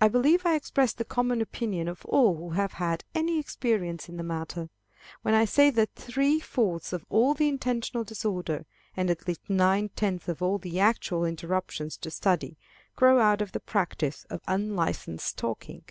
I 0.00 0.08
believe 0.08 0.46
I 0.46 0.54
express 0.54 0.94
the 0.94 1.04
common 1.04 1.42
opinion 1.42 1.88
of 1.88 2.02
all 2.06 2.34
who 2.38 2.50
have 2.52 2.72
had 2.80 3.04
any 3.14 3.38
experience 3.38 4.08
in 4.08 4.16
the 4.16 4.22
matter, 4.22 4.70
when 5.20 5.34
I 5.34 5.44
say 5.44 5.68
that 5.68 5.94
three 5.94 6.40
fourths 6.40 6.94
of 6.94 7.04
all 7.10 7.34
the 7.34 7.48
intentional 7.48 8.02
disorder, 8.02 8.64
and 8.96 9.10
at 9.10 9.28
least 9.28 9.42
nine 9.46 9.90
tenths 9.90 10.26
of 10.26 10.40
all 10.40 10.56
the 10.56 10.80
actual 10.80 11.26
interruptions 11.26 11.98
to 11.98 12.10
study, 12.10 12.56
grow 12.96 13.20
out 13.20 13.42
of 13.42 13.52
the 13.52 13.60
practice 13.60 14.24
of 14.30 14.40
unlicensed 14.48 15.36
talking. 15.36 15.84